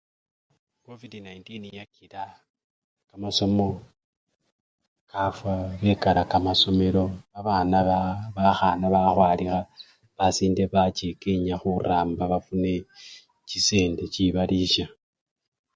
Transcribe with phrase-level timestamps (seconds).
[0.85, 1.49] Covidi-19
[1.79, 2.23] yakila
[3.09, 3.67] kamasomo
[5.11, 7.03] kafwa bekala kamasomelo
[7.39, 8.15] abana baa!
[8.35, 9.59] bakhana bakhwalikha,
[10.17, 12.73] basinde bacha ekenya khuramba bafune
[13.47, 14.85] chisende chibalisya.